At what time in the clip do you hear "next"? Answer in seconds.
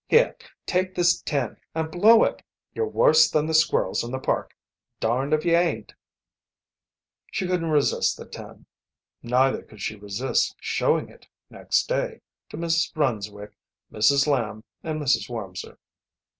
11.51-11.87